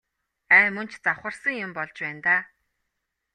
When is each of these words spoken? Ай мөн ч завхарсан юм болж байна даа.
Ай 0.57 0.67
мөн 0.75 0.87
ч 0.91 0.93
завхарсан 1.05 1.55
юм 1.65 1.71
болж 1.77 1.95
байна 2.03 2.21
даа. 2.25 2.41